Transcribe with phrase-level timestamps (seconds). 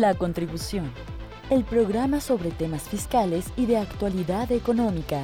[0.00, 0.90] La Contribución,
[1.50, 5.20] el programa sobre temas fiscales y de actualidad económica.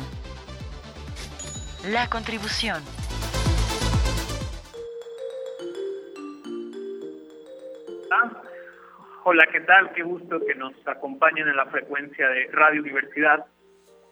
[1.91, 2.83] La Contribución.
[9.25, 9.95] Hola, ¿qué tal?
[9.95, 13.47] Qué gusto que nos acompañen en la frecuencia de Radio Universidad.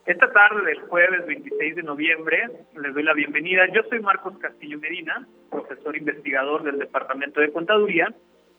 [0.07, 2.43] Esta tarde del jueves 26 de noviembre
[2.81, 3.67] les doy la bienvenida.
[3.71, 8.15] Yo soy Marcos Castillo Medina, profesor investigador del Departamento de Contaduría,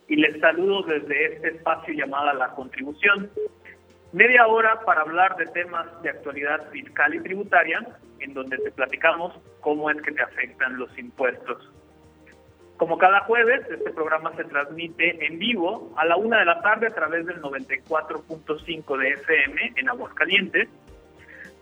[0.08, 3.30] y les saludo desde este espacio llamado La Contribución.
[4.12, 7.86] Media hora para hablar de temas de actualidad fiscal y tributaria,
[8.20, 11.70] en donde te platicamos cómo es que te afectan los impuestos.
[12.78, 16.88] Como cada jueves, este programa se transmite en vivo a la una de la tarde
[16.88, 20.68] a través del 94.5 de FM en Aguascalientes.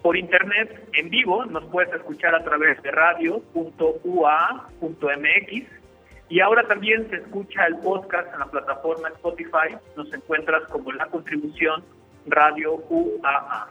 [0.01, 3.43] Por internet en vivo nos puedes escuchar a través de radio.ua.mx
[6.29, 9.75] y ahora también se escucha el podcast en la plataforma Spotify.
[9.95, 11.83] Nos encuentras como la contribución
[12.25, 13.67] Radio UAA.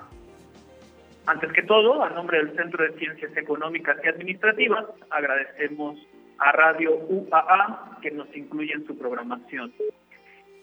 [1.27, 5.99] Antes que todo, a nombre del Centro de Ciencias Económicas y Administrativas, agradecemos
[6.39, 9.73] a Radio UAA que nos incluye en su programación.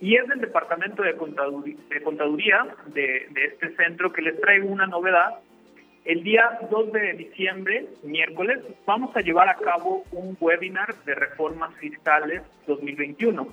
[0.01, 5.39] Y es del Departamento de Contaduría de, de, este centro que les traigo una novedad.
[6.05, 11.73] El día 2 de diciembre, miércoles, vamos a llevar a cabo un webinar de reformas
[11.75, 13.47] fiscales 2021.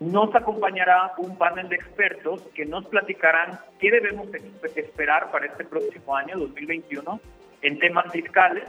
[0.00, 4.28] Nos acompañará un panel de expertos que nos platicarán qué debemos
[4.76, 7.20] esperar para este próximo año 2021
[7.62, 8.64] en temas fiscales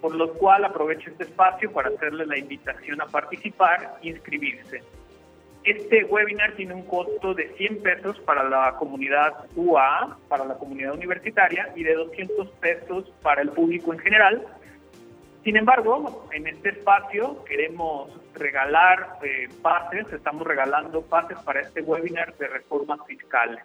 [0.00, 4.82] por lo cual aprovecho este espacio para hacerle la invitación a participar e inscribirse.
[5.64, 10.94] Este webinar tiene un costo de 100 pesos para la comunidad UA, para la comunidad
[10.94, 14.46] universitaria, y de 200 pesos para el público en general.
[15.44, 22.34] Sin embargo, en este espacio queremos regalar eh, pases, estamos regalando pases para este webinar
[22.36, 23.62] de reformas fiscales.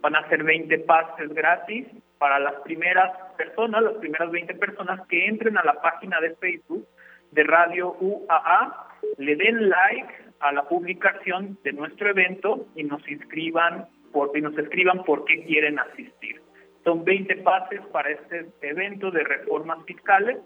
[0.00, 1.86] Van a ser 20 pases gratis
[2.18, 6.86] para las primeras personas, las primeras 20 personas que entren a la página de Facebook
[7.32, 8.88] de Radio UAA,
[9.18, 14.56] le den like a la publicación de nuestro evento y nos inscriban por, y nos
[14.58, 16.40] escriban por qué quieren asistir.
[16.84, 20.38] Son 20 pases para este evento de reformas fiscales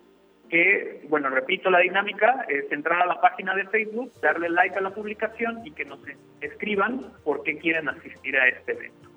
[0.49, 4.81] que, bueno, repito la dinámica, es entrar a la página de Facebook, darle like a
[4.81, 6.01] la publicación y que nos
[6.41, 9.08] escriban por qué quieren asistir a este evento.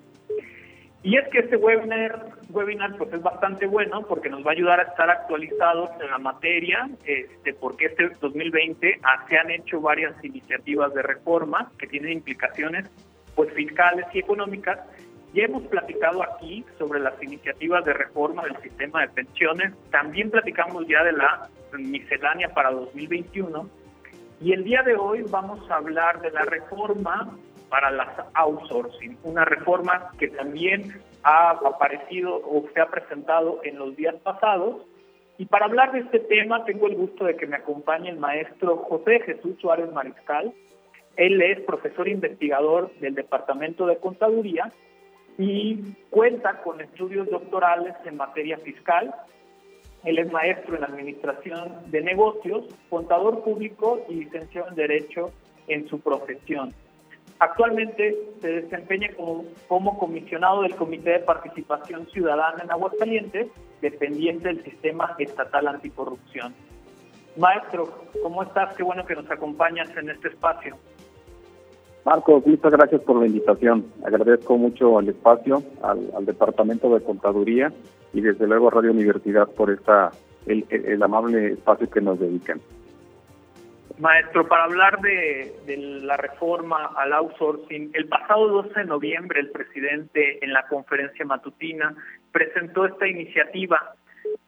[1.04, 4.78] Y es que este webinar, webinar pues es bastante bueno porque nos va a ayudar
[4.78, 10.14] a estar actualizados en la materia, este, porque este 2020 ah, se han hecho varias
[10.24, 12.88] iniciativas de reforma que tienen implicaciones
[13.34, 14.78] pues fiscales y económicas.
[15.34, 20.86] Ya hemos platicado aquí sobre las iniciativas de reforma del sistema de pensiones, también platicamos
[20.86, 21.48] ya de la
[21.78, 23.68] miscelánea para 2021
[24.40, 27.36] y el día de hoy vamos a hablar de la reforma
[27.72, 33.96] para las outsourcing, una reforma que también ha aparecido o se ha presentado en los
[33.96, 34.82] días pasados.
[35.38, 38.76] Y para hablar de este tema tengo el gusto de que me acompañe el maestro
[38.76, 40.52] José Jesús Suárez Mariscal.
[41.16, 44.70] Él es profesor investigador del Departamento de Contaduría
[45.38, 49.14] y cuenta con estudios doctorales en materia fiscal.
[50.04, 55.30] Él es maestro en Administración de Negocios, contador público y licenciado en Derecho
[55.68, 56.74] en su profesión.
[57.38, 59.08] Actualmente se desempeña
[59.68, 63.48] como, comisionado del Comité de Participación Ciudadana en Aguascalientes,
[63.80, 66.54] dependiente del Sistema Estatal Anticorrupción.
[67.36, 67.88] Maestro,
[68.22, 68.74] ¿cómo estás?
[68.76, 70.76] Qué bueno que nos acompañas en este espacio.
[72.04, 73.86] Marcos, muchas gracias por la invitación.
[74.04, 77.72] Agradezco mucho el espacio, al, Departamento de Contaduría
[78.12, 80.10] y desde luego a Radio Universidad por esta
[80.46, 82.60] el amable espacio que nos dedican.
[83.98, 85.52] Maestro, para hablar de,
[86.02, 91.94] la reforma al outsourcing, el pasado 12 de noviembre el presidente en la conferencia matutina
[92.32, 93.94] presentó esta iniciativa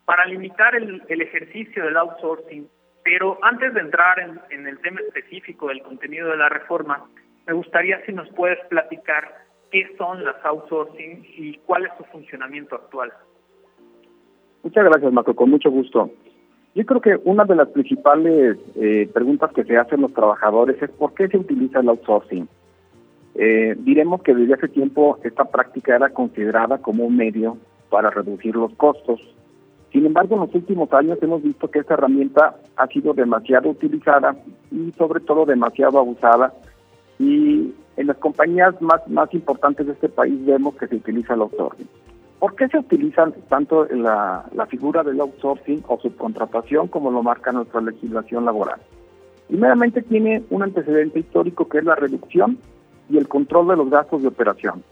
[0.04, 2.68] para limitar el, ejercicio del outsourcing.
[3.02, 7.04] Pero antes de entrar en, en, el tema específico del contenido de la reforma,
[7.46, 12.76] me gustaría si nos puedes platicar qué son las outsourcing y cuál es su funcionamiento
[12.76, 13.12] actual.
[14.62, 16.10] Muchas gracias, Marco, con mucho gusto.
[16.74, 20.90] Yo creo que una de las principales eh, preguntas que se hacen los trabajadores es
[20.90, 22.48] por qué se utiliza el outsourcing.
[23.36, 27.56] Eh, diremos que desde hace tiempo esta práctica era considerada como un medio
[27.90, 29.20] para reducir los costos.
[29.92, 34.36] Sin embargo, en los últimos años hemos visto que esta herramienta ha sido demasiado utilizada
[34.72, 36.52] y sobre todo demasiado abusada
[37.20, 41.42] y en las compañías más, más importantes de este país vemos que se utiliza el
[41.42, 41.88] outsourcing.
[42.44, 47.80] ¿Por qué se utiliza tanto la, figura del outsourcing o subcontratación como lo marca nuestra
[47.80, 48.82] legislación laboral?
[49.48, 52.58] Primeramente tiene un antecedente histórico que es la reducción
[53.08, 54.84] y el control de los gastos de operación.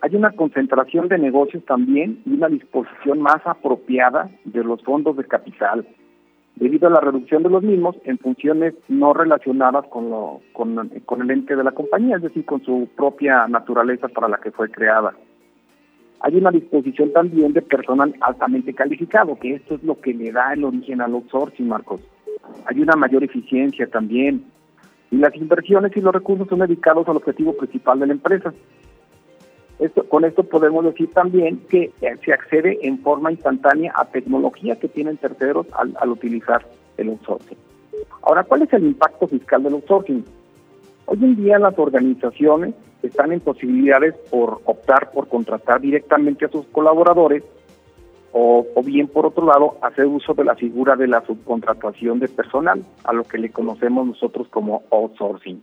[0.00, 5.24] Hay una concentración de negocios también y una disposición más apropiada de los fondos de
[5.24, 5.86] capital,
[6.56, 11.64] debido a la reducción de los mismos en funciones no relacionadas con el ente de
[11.64, 15.12] la compañía, es decir, con su propia naturaleza para la que fue creada.
[16.24, 20.54] Hay una disposición también de personal altamente calificado, que esto es lo que le da
[20.54, 22.00] el origen al outsourcing, Marcos.
[22.64, 24.42] Hay una mayor eficiencia también.
[25.10, 28.54] Y las inversiones y los recursos son dedicados al objetivo principal de la empresa.
[29.78, 34.76] Esto, con esto podemos decir también que eh, se accede en forma instantánea a tecnología
[34.76, 36.66] que tienen terceros al, al utilizar
[36.96, 37.58] el outsourcing.
[38.22, 40.24] Ahora, ¿cuál es el impacto fiscal del outsourcing?
[41.04, 42.74] Hoy en día las organizaciones
[43.06, 47.42] están en posibilidades por optar por contratar directamente a sus colaboradores
[48.36, 52.84] o, bien por otro lado hacer uso de la figura de la subcontratación de personal,
[53.04, 55.62] a lo que le conocemos nosotros como outsourcing.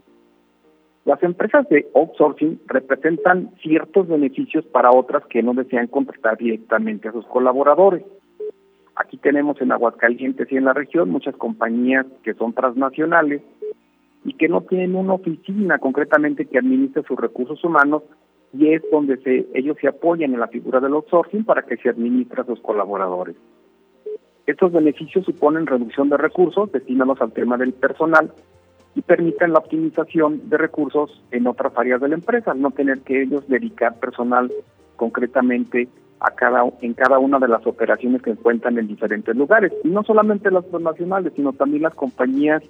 [1.03, 7.11] Las empresas de outsourcing representan ciertos beneficios para otras que no desean contratar directamente a
[7.11, 8.03] sus colaboradores.
[8.95, 13.41] Aquí tenemos en Aguascalientes y en la región muchas compañías que son transnacionales
[14.23, 18.03] y que no tienen una oficina concretamente que administre sus recursos humanos
[18.53, 21.89] y es donde se, ellos se apoyan en la figura del outsourcing para que se
[21.89, 23.35] administre a sus colaboradores.
[24.45, 28.31] Estos beneficios suponen reducción de recursos destinados al tema del personal
[28.95, 33.21] y permiten la optimización de recursos en otras áreas de la empresa, no tener que
[33.21, 34.51] ellos dedicar personal
[34.97, 35.87] concretamente
[36.19, 39.71] a cada en cada una de las operaciones que encuentran en diferentes lugares.
[39.83, 42.61] Y no solamente las nacionales, sino también las compañías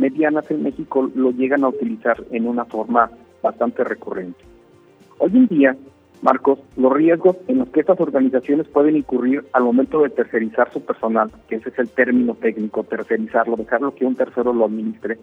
[0.00, 3.10] medianas en México lo llegan a utilizar en una forma
[3.42, 4.40] bastante recurrente.
[5.18, 5.76] Hoy en día,
[6.22, 10.82] Marcos, los riesgos en los que estas organizaciones pueden incurrir al momento de tercerizar su
[10.82, 15.18] personal, que ese es el término técnico, tercerizarlo, dejarlo que un tercero lo administre,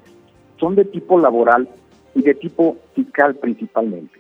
[0.59, 1.67] son de tipo laboral
[2.15, 4.19] y de tipo fiscal principalmente.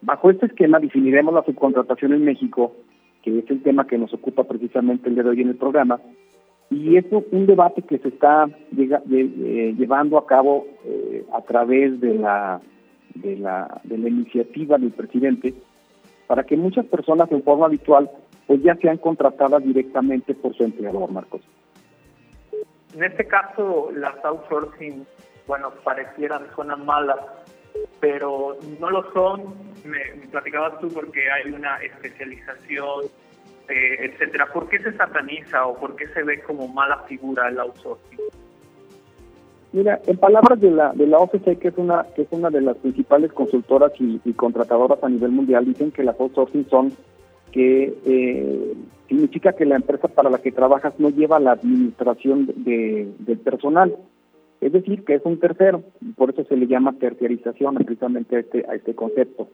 [0.00, 2.74] Bajo este esquema definiremos la subcontratación en México,
[3.22, 6.00] que es el tema que nos ocupa precisamente el día de hoy en el programa,
[6.70, 8.46] y es un debate que se está
[8.76, 12.60] eh, llevando a cabo eh, a través de la,
[13.14, 15.54] de, la, de la iniciativa del presidente
[16.26, 18.10] para que muchas personas en forma habitual
[18.46, 21.42] pues ya sean contratadas directamente por su empleador, Marcos.
[22.94, 25.06] En este caso, las outsourcing,
[25.46, 27.18] bueno, parecieran, suenan malas,
[28.00, 29.54] pero no lo son.
[29.84, 33.06] Me, me platicabas tú porque hay una especialización
[33.68, 34.46] eh, etcétera.
[34.52, 38.18] ¿Por qué se sataniza o por qué se ve como mala figura el outsourcing?
[39.72, 42.60] Mira, en palabras de la de la OCC, que es una que es una de
[42.60, 46.92] las principales consultoras y, contratadoras a nivel mundial, dicen que las outsourcing son
[47.50, 48.74] que eh,
[49.08, 53.96] significa que la empresa para la que trabajas no lleva la administración de, del personal,
[54.60, 55.82] es decir, que es un tercero,
[56.16, 59.48] por eso se le llama terciarización precisamente a este, a este concepto.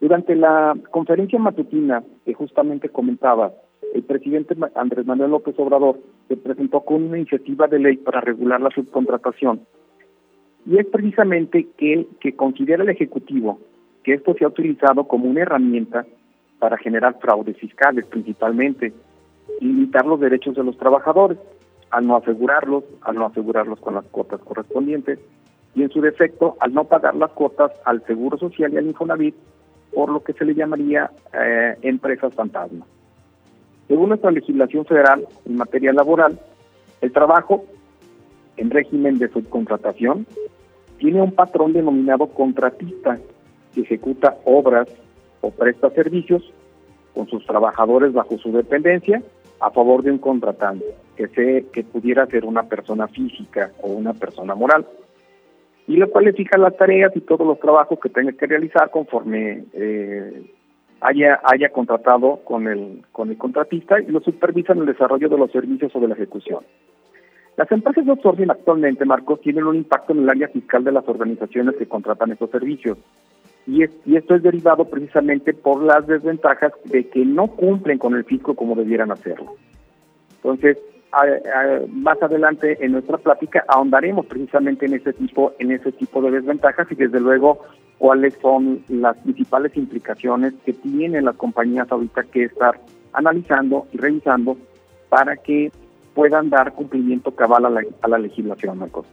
[0.00, 3.52] Durante la conferencia matutina que justamente comentaba,
[3.94, 5.98] el presidente Andrés Manuel López Obrador
[6.28, 9.60] se presentó con una iniciativa de ley para regular la subcontratación.
[10.66, 13.58] Y es precisamente que, que considera el Ejecutivo
[14.04, 16.06] que esto se ha utilizado como una herramienta
[16.58, 18.92] para generar fraudes fiscales principalmente,
[19.60, 21.38] limitar los derechos de los trabajadores,
[21.90, 25.18] al no asegurarlos, al no asegurarlos con las cuotas correspondientes,
[25.74, 29.34] y en su defecto, al no pagar las cuotas al Seguro Social y al Infonavit
[29.98, 32.86] por lo que se le llamaría eh, empresas fantasma.
[33.88, 36.38] Según nuestra legislación federal en materia laboral,
[37.00, 37.64] el trabajo
[38.56, 40.24] en régimen de subcontratación
[40.98, 43.18] tiene un patrón denominado contratista
[43.74, 44.86] que ejecuta obras
[45.40, 46.44] o presta servicios
[47.12, 49.20] con sus trabajadores bajo su dependencia
[49.58, 54.14] a favor de un contratante, que, se, que pudiera ser una persona física o una
[54.14, 54.86] persona moral
[55.88, 58.90] y la cual le fija las tareas y todos los trabajos que tenga que realizar
[58.90, 60.42] conforme eh,
[61.00, 65.38] haya haya contratado con el con el contratista y lo supervisa en el desarrollo de
[65.38, 66.62] los servicios o de la ejecución.
[67.56, 71.08] Las empresas de outsourcing actualmente, Marcos, tienen un impacto en el área fiscal de las
[71.08, 72.98] organizaciones que contratan estos servicios.
[73.66, 78.14] Y, es, y esto es derivado precisamente por las desventajas de que no cumplen con
[78.14, 79.56] el fisco como debieran hacerlo.
[80.36, 80.78] Entonces,
[81.90, 86.86] más adelante en nuestra plática ahondaremos precisamente en ese tipo en ese tipo de desventajas
[86.90, 87.64] y desde luego
[87.96, 92.78] cuáles son las principales implicaciones que tienen las compañías ahorita que estar
[93.12, 94.56] analizando y revisando
[95.08, 95.72] para que
[96.14, 99.06] puedan dar cumplimiento cabal a la, a la legislación, Marcos.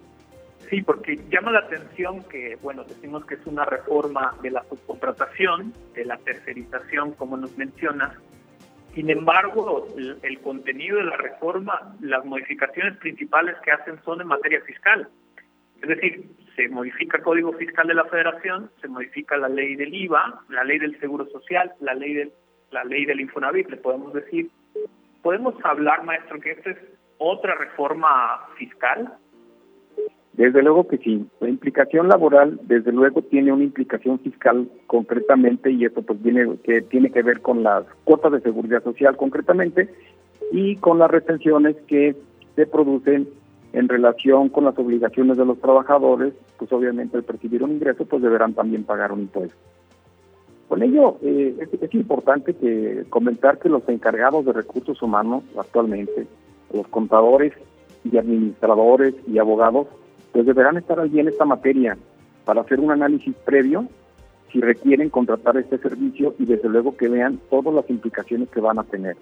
[0.69, 5.73] Sí, porque llama la atención que, bueno, decimos que es una reforma de la subcontratación,
[5.93, 8.17] de la tercerización, como nos mencionas,
[8.95, 9.87] sin embargo,
[10.23, 15.09] el, contenido de la reforma, las modificaciones principales que hacen son en materia fiscal.
[15.81, 16.25] Es decir,
[16.55, 20.63] se modifica el Código Fiscal de la Federación, se modifica la ley del IVA, la
[20.63, 22.31] ley del Seguro Social, la ley del,
[22.71, 24.49] la ley del Infonavit, le podemos decir.
[25.21, 26.77] ¿Podemos hablar, maestro, que esta es
[27.17, 29.17] otra reforma fiscal?
[30.37, 31.25] Desde luego que sí.
[31.39, 36.81] La implicación laboral, desde luego, tiene una implicación fiscal concretamente y esto pues viene que
[36.81, 39.89] tiene que ver con las cuotas de seguridad social concretamente
[40.51, 42.15] y con las retenciones que
[42.55, 43.29] se producen
[43.71, 48.21] en relación con las obligaciones de los trabajadores, pues obviamente al percibir un ingreso, pues
[48.21, 49.55] deberán también pagar un impuesto.
[50.67, 56.25] Con ello, eh, es, importante que comentar que los encargados de recursos humanos actualmente,
[56.73, 57.53] los contadores
[58.03, 59.87] y administradores y abogados,
[60.35, 61.97] pues deberán estar allí en esta materia
[62.43, 63.87] para hacer un análisis previo
[64.51, 68.77] si requieren contratar este servicio y desde luego que vean todas las implicaciones que van
[68.77, 69.15] a tener.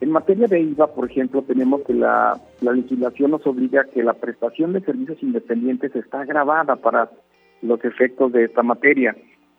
[0.00, 4.14] En materia de IVA, por ejemplo, tenemos que la, legislación nos obliga a que la
[4.14, 7.10] prestación de servicios independientes está grabada para
[7.62, 9.14] los efectos de esta materia,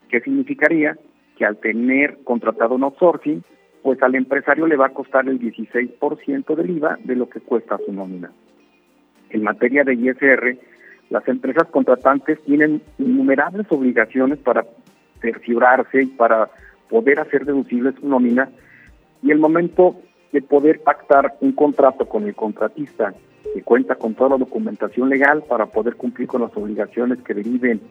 [0.09, 0.97] que significaría
[1.37, 3.45] que al tener contratado un outsourcing,
[3.81, 7.77] pues al empresario le va a costar el 16% del IVA de lo que cuesta
[7.85, 8.29] su nómina.
[9.35, 10.57] En materia de ISR,
[11.09, 14.65] las empresas contratantes tienen innumerables obligaciones para
[15.19, 16.49] cerciorarse y para
[16.89, 18.47] poder hacer deducible su nómina
[19.21, 19.97] y el momento
[20.31, 23.13] de poder pactar un contrato con el contratista
[23.53, 27.81] que cuenta con toda la documentación legal para poder cumplir con las obligaciones que deriven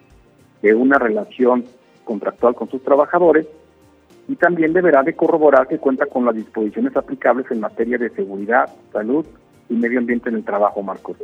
[0.63, 1.67] de una relación
[2.05, 3.47] contractual con sus trabajadores
[4.29, 8.71] y también deberá de corroborar que cuenta con las disposiciones aplicables en materia de seguridad,
[8.95, 9.27] salud
[9.69, 11.17] y medio ambiente en el trabajo, Marcos.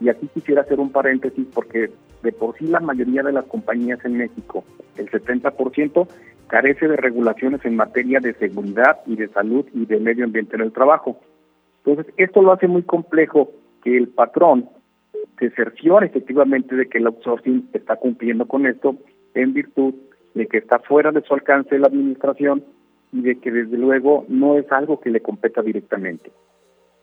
[0.00, 1.90] Y aquí quisiera hacer un paréntesis porque
[2.22, 4.64] de por sí la mayoría de las compañías en México,
[4.96, 6.08] el 70%,
[6.48, 10.62] carece de regulaciones en materia de seguridad y de salud y de medio ambiente en
[10.62, 11.18] el trabajo.
[11.84, 13.50] Entonces, esto lo hace muy complejo
[13.82, 14.68] que el patrón
[15.38, 18.96] se cerciore efectivamente de que el outsourcing está cumpliendo con esto
[19.34, 19.94] en virtud
[20.34, 22.64] de que está fuera de su alcance la administración
[23.12, 26.30] y de que desde luego no es algo que le competa directamente.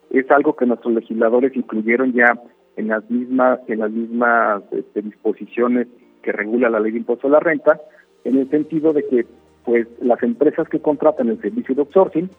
[0.09, 2.39] Es algo que nuestros legisladores incluyeron ya
[2.75, 5.87] en las mismas en las mismas este, disposiciones
[6.21, 7.79] que regula la ley de impuesto a la renta,
[8.23, 9.25] en el sentido de que
[9.65, 12.29] pues las empresas que contratan el servicio de outsourcing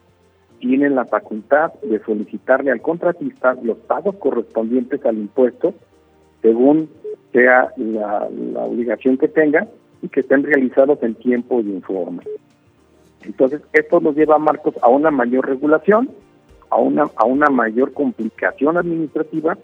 [0.59, 5.75] tienen la facultad de solicitarle al contratista los pagos correspondientes al impuesto
[6.43, 6.89] según
[7.33, 8.29] sea la,
[8.65, 9.67] obligación que tenga
[10.03, 12.23] y que estén realizados en tiempo y en forma.
[13.25, 16.11] Entonces, esto nos lleva, Marcos, a una mayor regulación,
[16.71, 19.59] a una, a una mayor complicación administrativa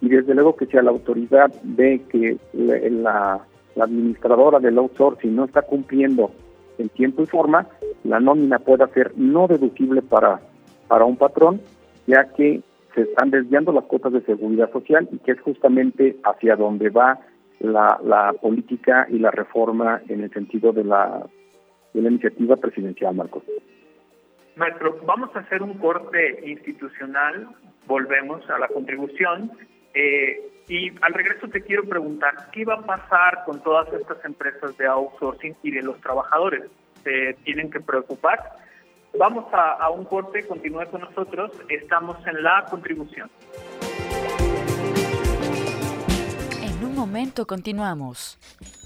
[0.00, 3.40] y desde luego que si a la autoridad ve que la,
[3.74, 6.30] la administradora del outsourcing no está cumpliendo
[6.78, 7.66] en tiempo y forma,
[8.04, 10.40] la nómina pueda ser no deducible para,
[10.88, 11.60] para un patrón,
[12.06, 12.62] ya que
[12.94, 17.20] se están desviando las cuotas de seguridad social y que es justamente hacia donde va
[17.60, 21.26] la, la política y la reforma en el sentido de la,
[21.92, 23.42] de la iniciativa presidencial, Marcos.
[24.60, 27.48] Maestro, vamos a hacer un corte institucional,
[27.86, 29.50] volvemos a la contribución
[29.94, 30.38] eh,
[30.68, 34.86] y al regreso te quiero preguntar, ¿qué va a pasar con todas estas empresas de
[34.86, 36.64] outsourcing y de los trabajadores?
[37.02, 38.38] ¿Se tienen que preocupar?
[39.18, 43.30] Vamos a, un corte, continúe con nosotros, estamos en la contribución.
[46.62, 48.38] En un momento continuamos.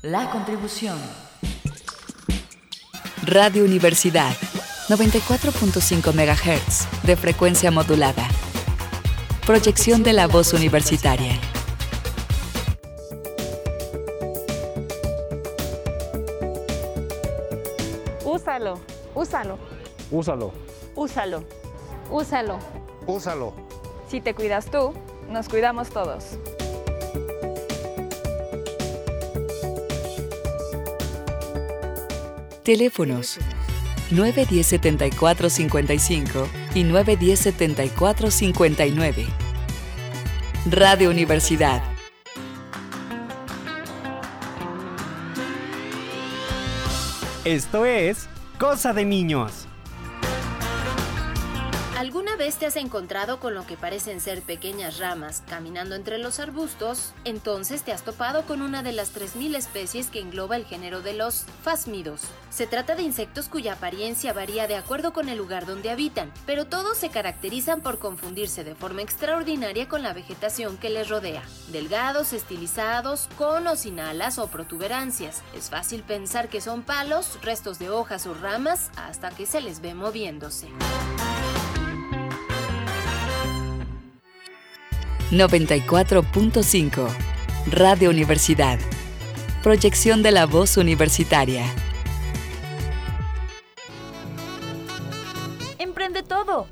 [0.02, 0.96] La contribución.
[3.26, 4.34] Radio Universidad,
[4.88, 8.28] 94.5 MHz, de frecuencia modulada.
[9.46, 11.40] Proyección de la voz universitaria.
[18.26, 18.78] Úsalo.
[19.14, 19.58] Úsalo.
[20.10, 20.52] Úsalo.
[20.94, 21.44] Úsalo.
[22.10, 22.58] Úsalo.
[23.06, 23.54] Úsalo.
[24.10, 24.92] Si te cuidas tú,
[25.30, 26.38] nos cuidamos todos.
[32.62, 33.38] Teléfonos
[34.10, 39.26] 910 7455 y 910 7459.
[40.70, 41.82] Radio Universidad.
[47.44, 48.26] Esto es
[48.58, 49.63] Cosa de Niños.
[52.34, 56.40] ¿Alguna vez te has encontrado con lo que parecen ser pequeñas ramas caminando entre los
[56.40, 57.12] arbustos?
[57.22, 61.12] Entonces te has topado con una de las 3.000 especies que engloba el género de
[61.12, 62.22] los fásmidos.
[62.50, 66.64] Se trata de insectos cuya apariencia varía de acuerdo con el lugar donde habitan, pero
[66.64, 71.44] todos se caracterizan por confundirse de forma extraordinaria con la vegetación que les rodea.
[71.68, 75.40] Delgados, estilizados, con o sin alas o protuberancias.
[75.56, 79.80] Es fácil pensar que son palos, restos de hojas o ramas, hasta que se les
[79.80, 80.66] ve moviéndose.
[85.38, 87.08] 94.5
[87.66, 88.78] Radio Universidad.
[89.62, 91.66] Proyección de la voz universitaria.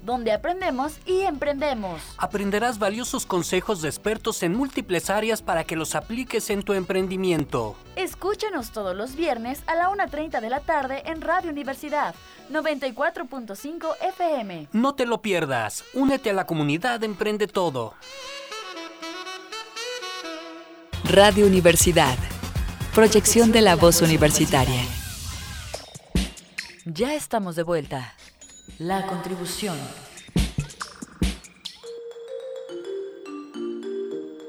[0.04, 2.00] Donde aprendemos y emprendemos.
[2.18, 7.76] Aprenderás valiosos consejos de expertos en múltiples áreas para que los apliques en tu emprendimiento.
[7.96, 12.14] Escúchanos todos los viernes a la 1.30 de la tarde en Radio Universidad
[12.50, 14.68] 94.5 FM.
[14.72, 15.84] No te lo pierdas.
[15.94, 17.94] Únete a la comunidad Emprende Todo.
[21.04, 22.16] Radio Universidad.
[22.94, 24.82] Proyección de la voz universitaria.
[26.84, 28.14] Ya estamos de vuelta.
[28.78, 29.76] La contribución.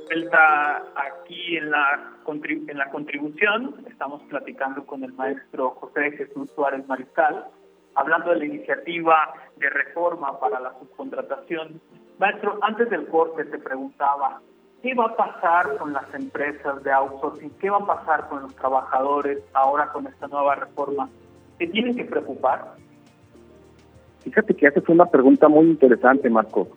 [0.06, 6.88] Vuelta aquí en la, en la contribución, estamos platicando con el maestro José Jesús Suárez
[6.88, 7.48] Mariscal,
[7.96, 11.82] hablando de la iniciativa de reforma para la subcontratación.
[12.20, 14.42] Maestro, antes del corte te preguntaba,
[14.84, 17.52] ¿Qué va a pasar con las empresas de outsourcing?
[17.62, 21.10] ¿Qué va a pasar con los trabajadores ahora con esta nueva reforma?
[21.58, 22.76] ¿Se tienen que preocupar?
[24.24, 26.70] Fíjate que haces una pregunta muy interesante, Marco.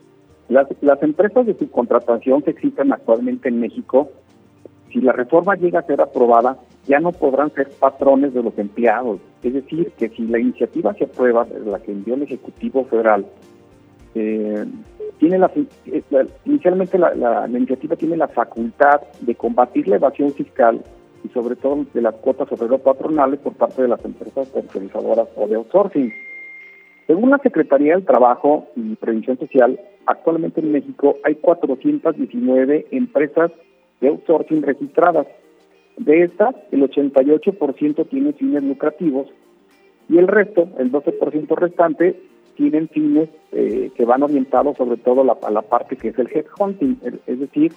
[0.48, 0.68] Las,
[1.02, 4.10] empresas de subcontratación que existen actualmente en México,
[4.92, 9.20] si la reforma llega a ser aprobada, ya no podrán ser patrones de los empleados.
[9.42, 13.26] Es decir, que si la iniciativa se aprueba, la que envió el Ejecutivo Federal,
[14.14, 14.64] eh,
[15.18, 20.82] tiene eh, la, inicialmente la, iniciativa tiene la facultad de combatir la evasión fiscal
[21.24, 25.28] y sobre todo de las cuotas sobre los patronales por parte de las empresas comercializadoras
[25.36, 26.12] o de outsourcing.
[27.06, 33.52] Según la Secretaría del Trabajo y Previsión Social, actualmente en México hay 419 empresas
[34.00, 35.26] de outsourcing registradas.
[35.96, 39.28] De estas, el 88% tiene fines lucrativos
[40.08, 42.20] y el resto, el 12% restante,
[42.56, 46.98] tienen fines eh, que van orientados sobre todo a la parte que es el headhunting,
[47.26, 47.72] es decir,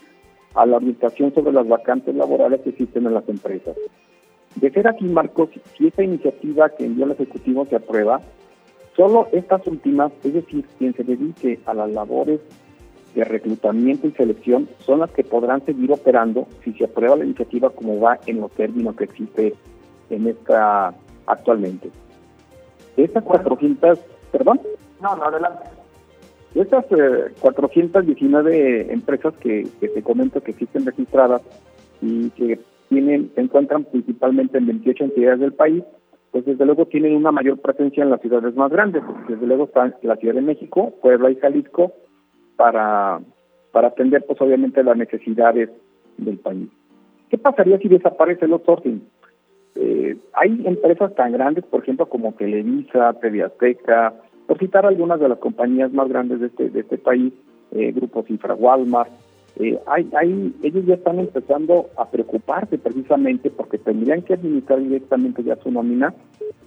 [0.56, 3.76] a la orientación sobre las vacantes laborales que existen en las empresas.
[4.56, 8.22] De ser aquí, Marcos, si esta iniciativa que envió el Ejecutivo se aprueba,
[9.00, 12.42] solo estas últimas, es decir, quien se dedique a las labores
[13.16, 17.70] de reclutamiento y selección, son las que podrán seguir operando si se aprueba la iniciativa
[17.70, 19.54] como va en los términos que existe
[20.10, 20.94] en esta
[21.28, 21.90] actualmente.
[22.98, 24.00] Estas 400
[24.34, 24.60] ¿Perdón?
[25.02, 25.70] No, no, adelante.
[26.54, 26.86] De estas
[27.40, 31.42] 419 eh, empresas que, que te comento que existen registradas
[32.02, 32.60] y que
[32.90, 35.86] tienen se encuentran principalmente en 28 entidades del país,
[36.32, 39.04] pues desde luego tienen una mayor presencia en las ciudades más grandes.
[39.28, 41.94] Desde luego están la Ciudad de México, Puebla y Jalisco
[42.56, 43.20] para,
[43.72, 45.70] para atender pues obviamente las necesidades
[46.18, 46.70] del país.
[47.30, 49.02] ¿Qué pasaría si desaparece el outsourcing?
[49.76, 54.14] Eh, hay empresas tan grandes, por ejemplo, como Televisa, TV Azteca,
[54.48, 57.34] por citar algunas de las compañías más grandes de este, de este país,
[57.72, 59.12] eh, Grupo Cifra, Walmart,
[59.58, 65.44] eh, hay, hay, ellos ya están empezando a preocuparse precisamente porque tendrían que administrar directamente
[65.44, 66.14] ya su nómina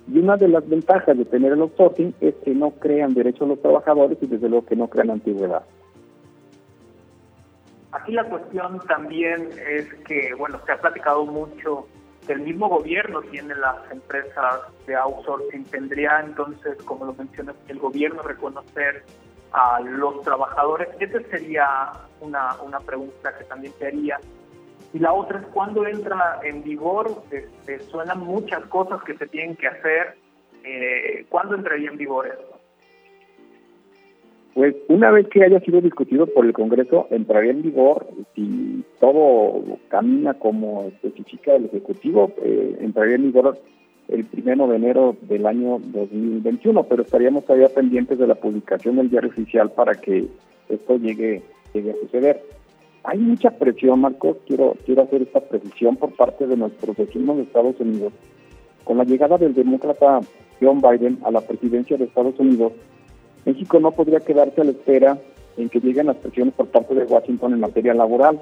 [0.09, 3.61] y una de las ventajas de tener el outsourcing es que no crean derechos los
[3.61, 5.63] trabajadores y desde luego que no crean antigüedad.
[7.93, 11.87] Aquí la cuestión también es que, bueno, se ha platicado mucho
[12.29, 18.23] el mismo gobierno tiene las empresas de outsourcing, tendría entonces, como lo mencionas, el gobierno
[18.23, 19.05] reconocer
[19.53, 20.89] a los trabajadores.
[20.99, 24.19] Esa sería una, una pregunta que también te haría.
[24.93, 29.57] Y la otra es cuándo entra en vigor, este, suenan muchas cosas que se tienen
[29.57, 30.17] que hacer.
[30.65, 32.59] Eh, ¿Cuándo entraría en vigor esto?
[34.55, 39.79] Pues una vez que haya sido discutido por el Congreso, entraría en vigor, si todo
[39.89, 43.59] camina como especifica el Ejecutivo, eh, entraría en vigor
[44.13, 49.09] el primero de enero del año 2021, pero estaríamos todavía pendientes de la publicación del
[49.09, 50.27] diario oficial para que
[50.69, 51.43] esto llegue,
[51.75, 52.43] a suceder.
[53.05, 57.45] Hay mucha presión, Marcos, quiero, quiero hacer esta precisión por parte de nuestros vecinos de
[57.45, 58.13] Estados Unidos.
[58.85, 60.21] Con la llegada del demócrata
[60.61, 62.73] John Biden a la presidencia de Estados Unidos,
[63.47, 65.19] México no podría quedarse a la espera
[65.57, 68.41] en que lleguen las presiones por parte de Washington en materia laboral.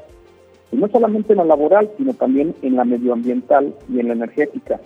[0.73, 4.81] Y no solamente en la laboral, sino también en la medioambiental y en la energética.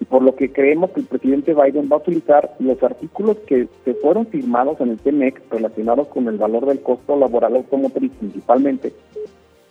[0.00, 3.68] Y por lo que creemos que el presidente Biden va a utilizar los artículos que
[3.84, 8.92] se fueron firmados en el TEMEC relacionados con el valor del costo laboral automotriz principalmente,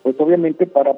[0.04, 0.96] pues obviamente para,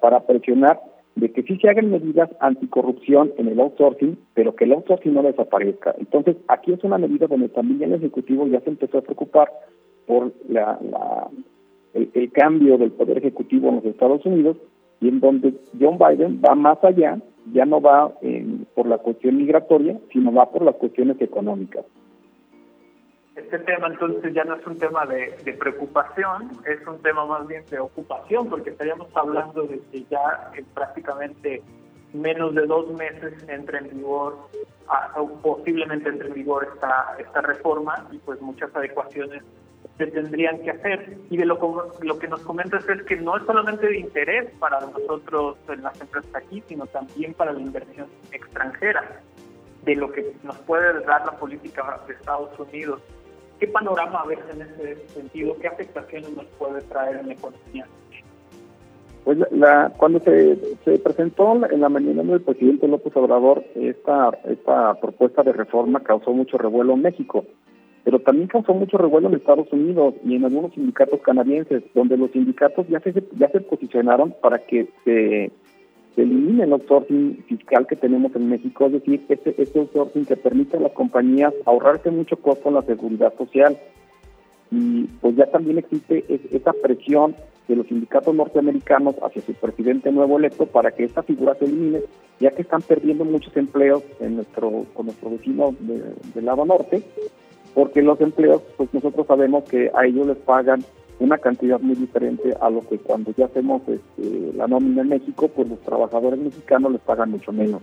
[0.00, 0.80] para presionar
[1.16, 5.22] de que sí se hagan medidas anticorrupción en el outsourcing, pero que el outsourcing no
[5.22, 5.94] desaparezca.
[5.98, 9.50] Entonces, aquí es una medida donde también el Ejecutivo ya se empezó a preocupar
[10.06, 10.78] por la,
[11.94, 14.58] el, cambio del Poder Ejecutivo en los Estados Unidos
[15.00, 17.18] y en donde John Biden va más allá,
[17.52, 18.12] ya no va
[18.74, 21.84] por la cuestión migratoria, sino va por las cuestiones económicas.
[23.36, 27.64] este tema entonces ya no es un tema de, preocupación, es un tema más bien
[27.70, 31.62] de ocupación, porque estaríamos hablando de que ya en prácticamente
[32.12, 34.38] menos de dos meses entre en vigor,
[35.16, 39.42] o posiblemente entre en vigor esta, esta reforma y pues muchas adecuaciones
[39.98, 41.16] se tendrían que hacer.
[41.30, 41.58] Y de lo,
[42.02, 46.00] lo que nos comentas es que no es solamente de interés para nosotros en las
[46.00, 49.20] empresas aquí, sino también para la inversión extranjera,
[49.84, 53.00] de lo que nos puede dar la política de Estados Unidos
[53.58, 55.56] ¿Qué panorama ves en ese sentido?
[55.60, 57.86] ¿Qué afectaciones nos puede traer en la economía?
[59.24, 64.94] Pues la, cuando se, se presentó en la mañana del presidente López Obrador esta, esta
[65.00, 67.44] propuesta de reforma causó mucho revuelo en México,
[68.06, 72.30] pero también causó mucho revuelo en Estados Unidos y en algunos sindicatos canadienses, donde los
[72.30, 75.50] sindicatos ya se, ya se posicionaron para que se
[76.14, 80.36] se elimine el outsourcing fiscal que tenemos en México, es decir, este, este outsourcing que
[80.36, 83.76] permite a las compañías ahorrarse mucho costo en la seguridad social.
[84.70, 87.34] Y pues ya también existe esa presión
[87.66, 92.00] de los sindicatos norteamericanos hacia su presidente nuevo electo para que esta figura se elimine,
[92.38, 97.02] ya que están perdiendo muchos empleos en nuestro con nuestro vecino del lado norte,
[97.76, 100.82] porque los empleos, pues nosotros sabemos que a ellos les pagan
[101.20, 105.48] una cantidad muy diferente a lo que cuando ya hacemos este, la nómina en México,
[105.48, 107.82] pues los trabajadores mexicanos les pagan mucho menos.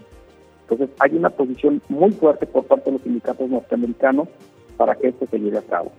[0.61, 4.29] Entonces hay una posición muy fuerte por parte de los sindicatos norteamericanos
[4.77, 5.91] para que esto se lleve a cabo.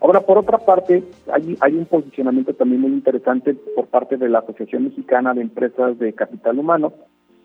[0.00, 4.40] Ahora, por otra parte, hay, hay un posicionamiento también muy interesante por parte de la
[4.40, 6.92] Asociación Mexicana de Empresas de Capital Humano,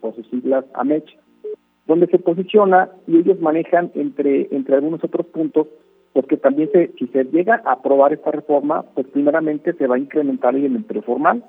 [0.01, 1.19] por sus siglas AMECH,
[1.85, 5.67] donde se posiciona y ellos manejan entre, entre algunos otros puntos
[6.13, 9.99] porque también se, si se llega a aprobar esta reforma, pues primeramente se va a
[9.99, 11.43] incrementar el empleo formal.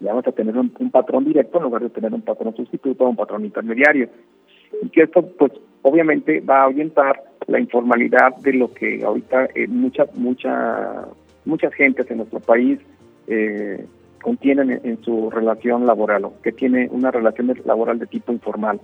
[0.00, 3.10] Ya vamos a tener un, patrón directo en lugar de tener un patrón sustituto o
[3.10, 4.08] un patrón intermediario.
[4.82, 9.66] Y que esto, pues, obviamente va a orientar la informalidad de lo que ahorita eh,
[9.68, 11.06] muchas mucha,
[11.44, 12.80] muchas gentes en nuestro país
[13.26, 13.84] eh,
[14.22, 18.80] contienen en, su relación laboral, o que tiene una relación laboral de tipo informal.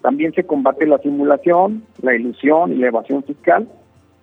[0.00, 3.68] También se combate la simulación, la ilusión y la evasión fiscal,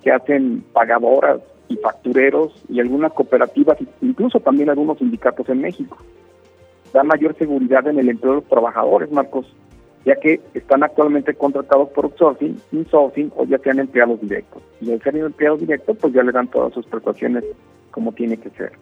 [0.02, 5.98] que hacen pagadoras y factureros y algunas cooperativas, incluso también algunos sindicatos en México.
[6.94, 9.46] Da mayor seguridad en el empleo de los trabajadores, Marcos,
[10.06, 14.62] ya que están actualmente contratados por outsourcing, insourcing o ya sean empleados directos.
[14.82, 17.46] Y al ser empleados directos, pues ya le dan todas sus prestaciones
[17.92, 18.74] como tiene que ser.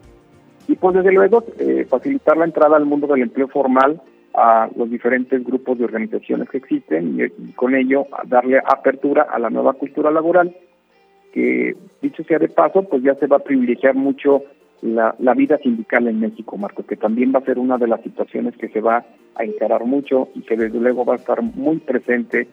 [0.67, 4.01] Y pues desde luego eh, facilitar la entrada al mundo del empleo formal
[4.33, 9.49] a los diferentes grupos de organizaciones que existen y con ello darle apertura a la
[9.49, 10.55] nueva cultura laboral
[11.31, 14.43] que dicho sea de paso, pues ya se va a privilegiar mucho
[14.81, 18.55] la, vida sindical en México, Marco, que también va a ser una de las situaciones
[18.57, 22.47] que se va a encarar mucho y que desde luego va a estar muy presente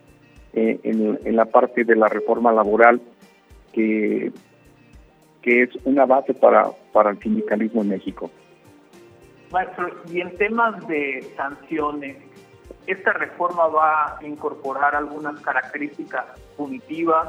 [0.52, 3.00] eh, en, la parte de la reforma laboral,
[3.72, 4.32] que,
[5.42, 8.30] que es una base para, para el sindicalismo en México.
[9.52, 12.16] Maestro, y en temas de sanciones,
[12.86, 16.24] ¿esta reforma va a incorporar algunas características
[16.56, 17.28] punitivas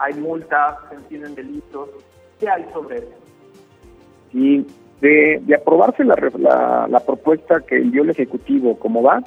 [0.00, 1.88] hay multas, se entienden delitos.
[2.38, 3.14] ¿Qué hay sobre eso?
[4.32, 4.66] Y
[5.00, 9.22] de, aprobarse la, la, propuesta que envió el Ejecutivo como va,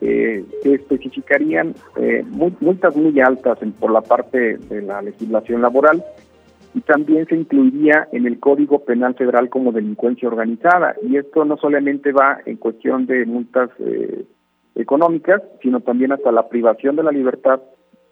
[0.00, 6.02] eh, se especificarían eh, multas muy altas por la parte de la legislación laboral
[6.74, 10.96] y también se incluiría en el Código Penal Federal como delincuencia organizada.
[11.02, 14.24] Y esto no solamente va en cuestión de multas eh,
[14.74, 17.60] económicas, sino también hasta la privación de la libertad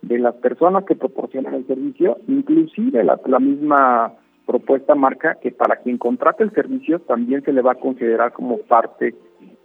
[0.02, 4.14] de las personas que proporcionan el servicio, inclusive la, misma
[4.46, 8.58] propuesta marca que para quien contrate el servicio también se le va a considerar como
[8.58, 9.14] parte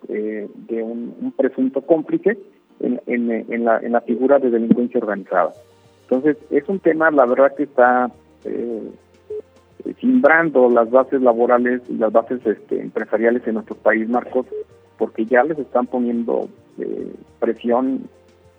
[0.08, 2.38] eh, de un, presunto cómplice
[2.80, 5.52] en, en, la, en la figura de delincuencia organizada.
[6.04, 8.12] Entonces, es un tema, la verdad, que está
[8.44, 8.92] eh,
[10.72, 14.46] las bases laborales y las bases este, empresariales en nuestro país, Marcos,
[14.98, 18.08] porque ya les están poniendo eh, presión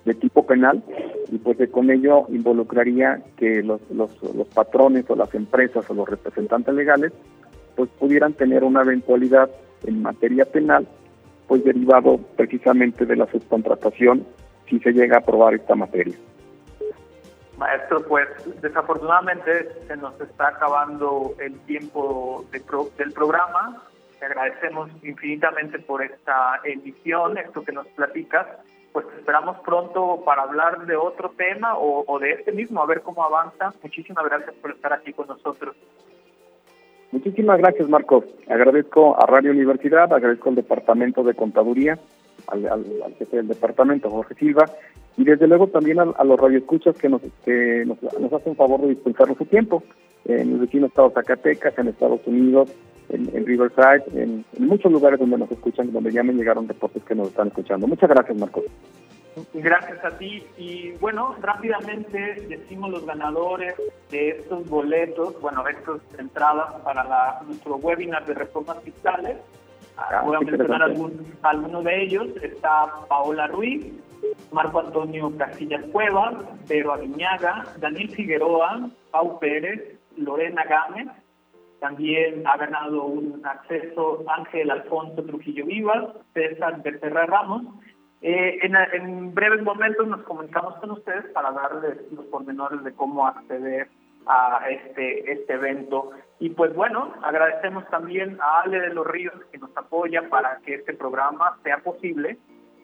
[0.06, 0.82] de tipo penal
[1.30, 6.08] y pues con ello involucraría que los, los, los patrones o las empresas o los
[6.08, 7.12] representantes legales
[7.74, 9.50] pues pudieran tener una eventualidad
[9.84, 10.86] en materia penal
[11.48, 14.24] pues derivado precisamente de la subcontratación
[14.68, 16.14] si se llega a aprobar esta materia.
[17.58, 18.28] Maestro, pues
[18.60, 23.82] desafortunadamente se nos está acabando el tiempo del programa.
[24.18, 28.46] Te agradecemos infinitamente por esta emisión, esto que nos platicas
[28.96, 33.22] pues esperamos pronto para hablar de otro tema o, de este mismo, a ver cómo
[33.22, 33.74] avanza.
[33.82, 35.76] Muchísimas gracias por estar aquí con nosotros.
[37.12, 38.24] Muchísimas gracias, Marcos.
[38.48, 41.98] Agradezco a Radio Universidad, agradezco al Departamento de Contaduría
[42.46, 44.64] al, jefe del departamento, Jorge Silva,
[45.18, 48.88] y desde luego también a, los radioescuchas que nos, que nos, nos hacen favor de
[48.88, 49.82] dispensarnos su tiempo
[50.24, 52.72] en el vecino estado Zacatecas, en Estados Unidos,
[53.08, 57.28] en, Riverside, en, muchos lugares donde nos escuchan, donde ya me llegaron reportes que nos
[57.28, 57.86] están escuchando.
[57.86, 58.64] Muchas gracias, Marcos.
[59.52, 60.42] Gracias a ti.
[60.56, 63.74] Y bueno, rápidamente decimos los ganadores
[64.10, 69.36] de estos boletos, bueno, estas entradas para la, nuestro webinar de reformas fiscales.
[69.98, 72.28] Ah, Voy a mencionar algún, alguno de ellos.
[72.42, 73.92] Está Paola Ruiz,
[74.52, 76.34] Marco Antonio Casillas Cuevas,
[76.66, 81.08] Pedro Aguiñaga, Daniel Figueroa, Pau Pérez, Lorena Gámez,
[81.80, 87.64] también ha ganado un acceso Ángel Alfonso Trujillo Vivas, César Becerra Ramos.
[88.22, 93.88] Eh, en, breves momentos nos comunicamos con ustedes para darles los pormenores de cómo acceder
[94.26, 96.10] a este, este evento.
[96.38, 100.74] Y pues bueno, agradecemos también a Ale de los Ríos que nos apoya para que
[100.74, 102.38] este programa sea posible.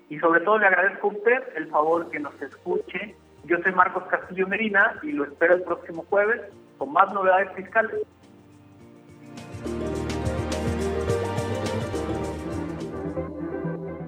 [0.09, 3.17] Y sobre todo le agradezco a usted el favor que nos escuche.
[3.45, 6.41] Yo soy Marcos Castillo Merina y lo espero el próximo jueves
[6.79, 8.07] con más novedades fiscales.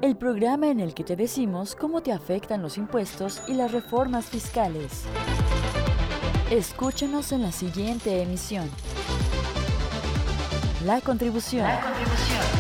[0.05, 4.27] El programa en el que te decimos cómo te afectan los impuestos y las reformas
[4.27, 5.05] fiscales.
[6.51, 8.69] Escúchanos en la siguiente emisión.
[10.85, 11.67] La contribución.
[11.67, 12.54] La contribución.